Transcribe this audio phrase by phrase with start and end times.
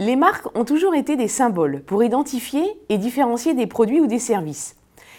[0.00, 4.20] Les marques ont toujours été des symboles pour identifier et différencier des produits ou des
[4.20, 4.76] services.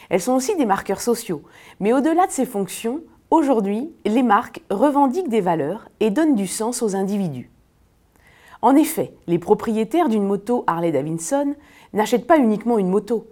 [0.10, 1.44] Elles sont aussi des marqueurs sociaux,
[1.80, 6.82] mais au-delà de ces fonctions, aujourd'hui, les marques revendiquent des valeurs et donnent du sens
[6.82, 7.52] aux individus.
[8.62, 11.56] En effet, les propriétaires d'une moto Harley-Davidson
[11.94, 13.28] n'achètent pas uniquement une moto.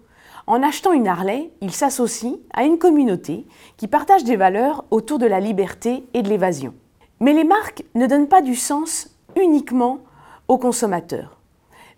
[0.45, 3.45] En achetant une Harley, ils s'associent à une communauté
[3.77, 6.73] qui partage des valeurs autour de la liberté et de l'évasion.
[7.19, 9.99] Mais les marques ne donnent pas du sens uniquement
[10.47, 11.37] aux consommateurs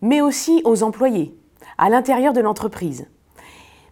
[0.02, 1.36] mais aussi aux employés,
[1.77, 3.08] à l'intérieur de l'entreprise.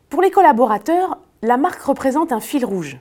[0.10, 3.00] Pour les collaborateurs, la marque représente un fil rouge.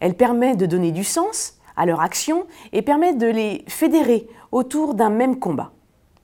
[0.00, 4.94] Elle permet de donner du sens à leur action et permet de les fédérer autour
[4.94, 5.72] d'un même combat.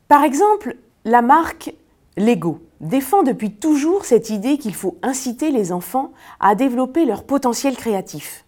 [0.09, 1.73] Par exemple, la marque
[2.17, 7.77] Lego défend depuis toujours cette idée qu'il faut inciter les enfants à développer leur potentiel
[7.77, 8.45] créatif.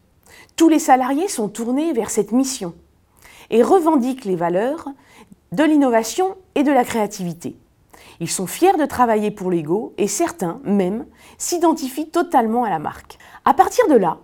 [0.57, 2.75] Tous les salariés sont tournés vers cette mission
[3.51, 4.89] et revendiquent les valeurs
[5.53, 7.57] de l'innovation et de la créativité.
[8.21, 11.07] Ils sont fiers de travailler pour Lego et certains, même,
[11.39, 13.19] s'identifient totalement à la marque.
[13.45, 14.19] À partir de là,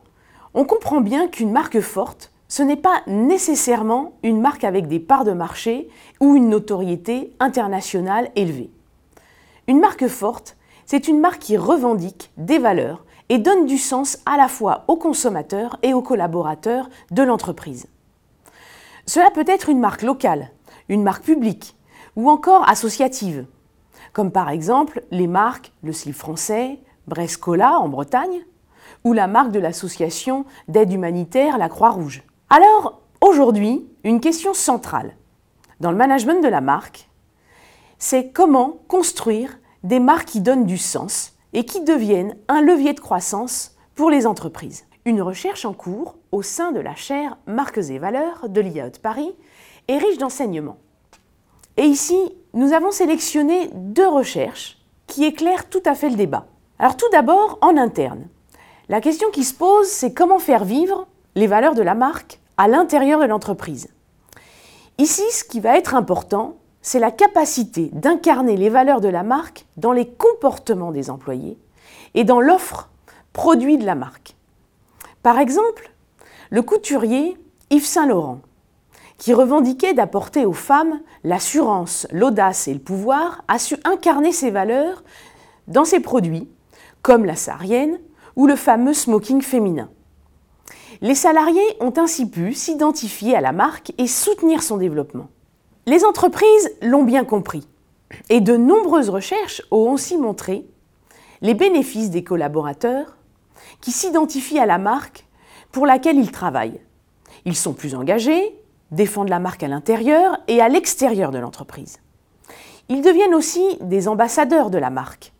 [0.54, 5.24] on comprend bien qu'une marque forte, ce n'est pas nécessairement une marque avec des parts
[5.24, 5.88] de marché
[6.20, 8.70] ou une notoriété internationale élevée.
[9.68, 14.38] Une marque forte, c'est une marque qui revendique des valeurs et donne du sens à
[14.38, 17.86] la fois aux consommateurs et aux collaborateurs de l'entreprise.
[19.04, 20.52] Cela peut être une marque locale,
[20.88, 21.76] une marque publique
[22.16, 23.44] ou encore associative,
[24.14, 28.46] comme par exemple les marques Le Slip français, Brescola en Bretagne,
[29.04, 32.22] ou la marque de l'association d'aide humanitaire La Croix-Rouge.
[32.48, 35.14] Alors, aujourd'hui, une question centrale
[35.80, 37.07] dans le management de la marque,
[37.98, 43.00] c'est comment construire des marques qui donnent du sens et qui deviennent un levier de
[43.00, 44.84] croissance pour les entreprises.
[45.04, 48.98] Une recherche en cours au sein de la chaire Marques et Valeurs de l'IAE de
[48.98, 49.34] Paris
[49.88, 50.78] est riche d'enseignements.
[51.76, 52.18] Et ici,
[52.54, 56.46] nous avons sélectionné deux recherches qui éclairent tout à fait le débat.
[56.78, 58.28] Alors tout d'abord, en interne.
[58.88, 62.68] La question qui se pose, c'est comment faire vivre les valeurs de la marque à
[62.68, 63.88] l'intérieur de l'entreprise.
[64.98, 66.56] Ici, ce qui va être important,
[66.88, 71.58] c'est la capacité d'incarner les valeurs de la marque dans les comportements des employés
[72.14, 72.88] et dans l'offre
[73.34, 74.36] produit de la marque.
[75.22, 75.92] Par exemple,
[76.48, 77.36] le couturier
[77.68, 78.40] Yves Saint-Laurent
[79.18, 85.04] qui revendiquait d'apporter aux femmes l'assurance, l'audace et le pouvoir, a su incarner ces valeurs
[85.66, 86.48] dans ses produits,
[87.02, 88.00] comme la sarienne
[88.34, 89.90] ou le fameux smoking féminin.
[91.02, 95.28] Les salariés ont ainsi pu s'identifier à la marque et soutenir son développement.
[95.88, 97.66] Les entreprises l'ont bien compris,
[98.28, 100.66] et de nombreuses recherches ont aussi montré
[101.40, 103.16] les bénéfices des collaborateurs
[103.80, 105.26] qui s'identifient à la marque
[105.72, 106.78] pour laquelle ils travaillent.
[107.46, 108.54] Ils sont plus engagés,
[108.90, 112.00] défendent la marque à l'intérieur et à l'extérieur de l'entreprise.
[112.90, 115.32] Ils deviennent aussi des ambassadeurs de la marque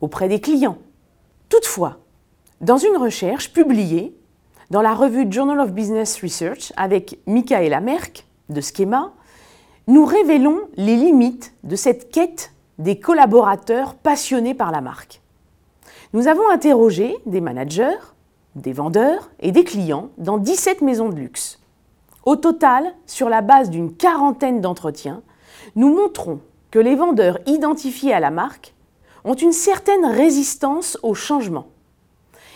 [0.00, 0.78] auprès des clients.
[1.50, 1.98] Toutefois,
[2.62, 4.16] dans une recherche publiée
[4.70, 9.12] dans la revue Journal of Business Research avec Michaela Merck de Schema,
[9.90, 15.20] nous révélons les limites de cette quête des collaborateurs passionnés par la marque.
[16.12, 17.98] Nous avons interrogé des managers,
[18.54, 21.58] des vendeurs et des clients dans 17 maisons de luxe.
[22.24, 25.22] Au total, sur la base d'une quarantaine d'entretiens,
[25.74, 26.38] nous montrons
[26.70, 28.74] que les vendeurs identifiés à la marque
[29.24, 31.66] ont une certaine résistance au changement.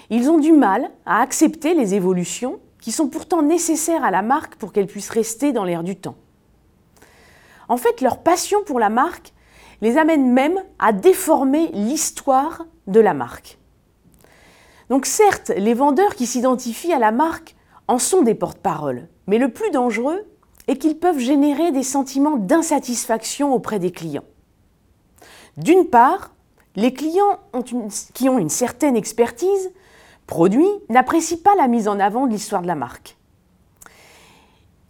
[0.08, 4.54] Ils ont du mal à accepter les évolutions qui sont pourtant nécessaires à la marque
[4.54, 6.14] pour qu'elle puisse rester dans l'air du temps.
[7.68, 9.32] En fait, leur passion pour la marque
[9.80, 13.58] les amène même à déformer l'histoire de la marque.
[14.90, 17.56] Donc certes, les vendeurs qui s'identifient à la marque
[17.88, 20.26] en sont des porte-paroles, mais le plus dangereux
[20.68, 24.24] est qu'ils peuvent générer des sentiments d'insatisfaction auprès des clients.
[25.56, 26.32] D'une part,
[26.76, 27.38] les clients
[28.14, 29.70] qui ont une certaine expertise
[30.26, 33.16] produit n'apprécient pas la mise en avant de l'histoire de la marque.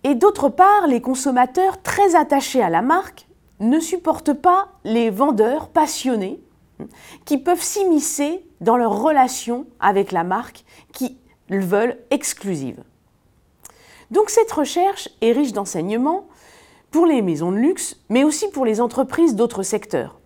[0.05, 3.27] Et d'autre part, les consommateurs très attachés à la marque
[3.61, 6.41] ne supportent pas les vendeurs passionnés
[7.25, 11.19] qui peuvent s'immiscer dans leur relation avec la marque qui
[11.49, 12.83] veulent exclusive.
[14.11, 16.29] Donc cette recherche est riche d'enseignements
[16.91, 20.21] pour les maisons de luxe, mais aussi pour les entreprises d'autres secteurs.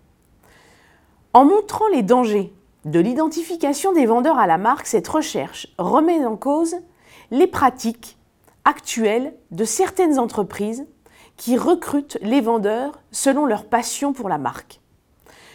[1.33, 2.53] En montrant les dangers
[2.85, 6.75] de l'identification des vendeurs à la marque, cette recherche remet en cause
[7.31, 8.18] les pratiques
[8.69, 10.85] actuelles de certaines entreprises
[11.37, 14.79] qui recrutent les vendeurs selon leur passion pour la marque.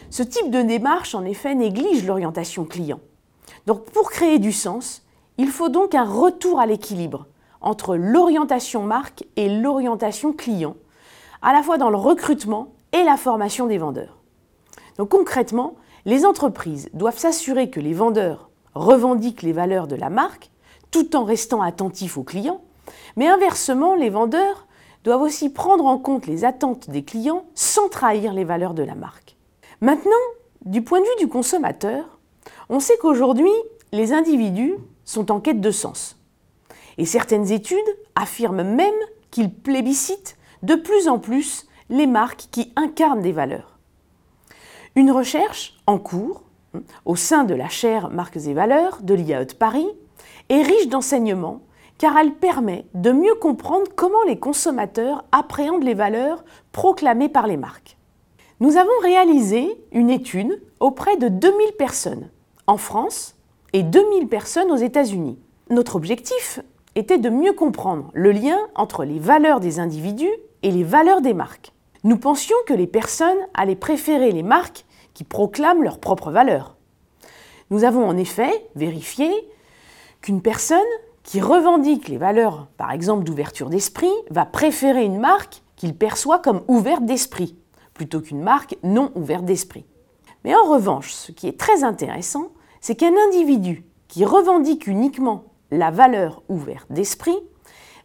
[0.09, 2.99] Ce type de démarche, en effet, néglige l'orientation client.
[3.67, 5.03] Donc pour créer du sens,
[5.37, 7.27] il faut donc un retour à l'équilibre
[7.61, 10.75] entre l'orientation marque et l'orientation client,
[11.41, 14.17] à la fois dans le recrutement et la formation des vendeurs.
[14.97, 20.51] Donc concrètement, les entreprises doivent s'assurer que les vendeurs revendiquent les valeurs de la marque
[20.91, 22.61] tout en restant attentifs aux clients,
[23.15, 24.67] mais inversement, les vendeurs
[25.03, 28.95] doivent aussi prendre en compte les attentes des clients sans trahir les valeurs de la
[28.95, 29.37] marque.
[29.81, 30.11] Maintenant,
[30.65, 32.19] du point de vue du consommateur,
[32.69, 33.51] on sait qu'aujourd'hui,
[33.91, 36.17] les individus sont en quête de sens.
[36.97, 37.77] Et certaines études
[38.15, 38.93] affirment même
[39.31, 43.77] qu'ils plébiscitent de plus en plus les marques qui incarnent des valeurs.
[44.95, 49.45] Une recherche en cours hein, au sein de la chaire Marques et Valeurs de l'IAE
[49.45, 49.87] de Paris
[50.49, 51.61] est riche d'enseignements
[51.97, 57.57] car elle permet de mieux comprendre comment les consommateurs appréhendent les valeurs proclamées par les
[57.57, 57.97] marques.
[58.59, 62.29] Nous avons réalisé une étude auprès de 2000 personnes
[62.67, 63.35] en France
[63.73, 65.37] et 2000 personnes aux États-Unis.
[65.69, 66.59] Notre objectif
[66.95, 70.31] était de mieux comprendre le lien entre les valeurs des individus
[70.63, 71.73] et les valeurs des marques.
[72.03, 76.75] Nous pensions que les personnes allaient préférer les marques qui proclament leurs propres valeurs.
[77.71, 79.29] Nous avons en effet vérifié
[80.21, 80.79] qu'une personne
[81.25, 86.61] qui revendique les valeurs, par exemple d'ouverture d'esprit, va préférer une marque qu'il perçoit comme
[86.67, 87.57] ouverte d'esprit,
[87.95, 89.85] plutôt qu'une marque non ouverte d'esprit.
[90.43, 95.89] Mais en revanche, ce qui est très intéressant, c'est qu'un individu qui revendique uniquement la
[95.89, 97.37] valeur ouverte d'esprit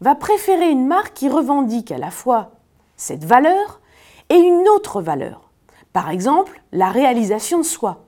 [0.00, 2.52] va préférer une marque qui revendique à la fois
[2.96, 3.82] cette valeur
[4.30, 5.50] et une autre valeur,
[5.92, 8.06] par exemple la réalisation de soi,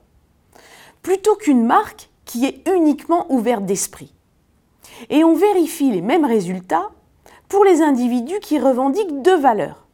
[1.03, 4.15] plutôt qu'une marque qui est uniquement ouverte d'esprit.
[5.09, 6.89] Et on vérifie les mêmes résultats
[7.49, 9.85] pour les individus qui revendiquent deux valeurs.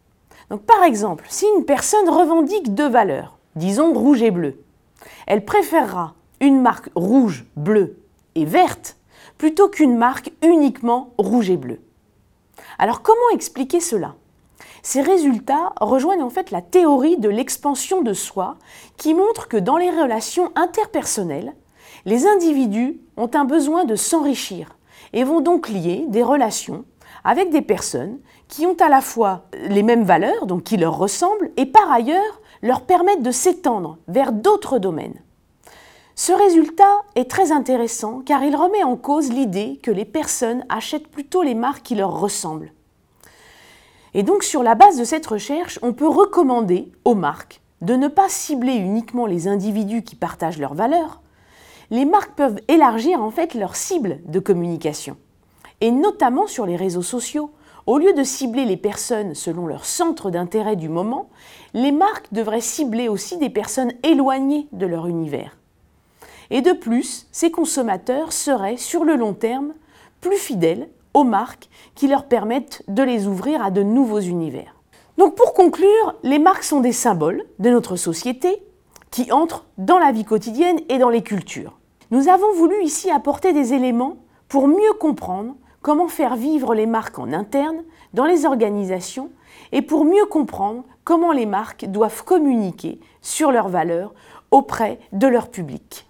[0.65, 4.63] Par exemple, si une personne revendique deux valeurs, disons rouge et bleu,
[5.27, 7.97] elle préférera une marque rouge, bleue
[8.35, 8.97] et verte
[9.37, 11.79] plutôt qu'une marque uniquement rouge et bleu.
[12.77, 14.15] Alors comment expliquer cela?
[14.81, 18.57] Ces résultats rejoignent en fait la théorie de l'expansion de soi
[18.97, 21.53] qui montre que dans les relations interpersonnelles,
[22.05, 24.77] les individus ont un besoin de s'enrichir
[25.13, 26.85] et vont donc lier des relations
[27.23, 31.51] avec des personnes qui ont à la fois les mêmes valeurs, donc qui leur ressemblent,
[31.57, 35.21] et par ailleurs leur permettent de s'étendre vers d'autres domaines.
[36.15, 41.07] Ce résultat est très intéressant car il remet en cause l'idée que les personnes achètent
[41.07, 42.73] plutôt les marques qui leur ressemblent.
[44.13, 48.09] Et donc sur la base de cette recherche, on peut recommander aux marques de ne
[48.09, 51.21] pas cibler uniquement les individus qui partagent leurs valeurs.
[51.91, 55.17] Les marques peuvent élargir en fait leur cible de communication,
[55.81, 57.51] et notamment sur les réseaux sociaux.
[57.87, 61.29] Au lieu de cibler les personnes selon leur centre d'intérêt du moment,
[61.73, 65.57] les marques devraient cibler aussi des personnes éloignées de leur univers.
[66.51, 69.73] Et de plus, ces consommateurs seraient, sur le long terme,
[70.21, 74.75] plus fidèles aux marques qui leur permettent de les ouvrir à de nouveaux univers.
[75.17, 78.61] Donc pour conclure, les marques sont des symboles de notre société
[79.09, 81.78] qui entrent dans la vie quotidienne et dans les cultures.
[82.11, 84.17] Nous avons voulu ici apporter des éléments
[84.47, 87.83] pour mieux comprendre comment faire vivre les marques en interne,
[88.15, 89.29] dans les organisations,
[89.71, 94.15] et pour mieux comprendre comment les marques doivent communiquer sur leurs valeurs
[94.49, 96.07] auprès de leur public.